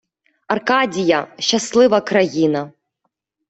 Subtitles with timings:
[0.47, 2.71] Аркадія— щаслива країна